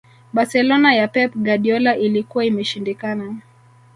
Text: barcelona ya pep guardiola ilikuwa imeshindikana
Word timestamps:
barcelona 0.33 0.95
ya 0.95 1.07
pep 1.07 1.31
guardiola 1.35 1.95
ilikuwa 1.97 2.45
imeshindikana 2.45 3.35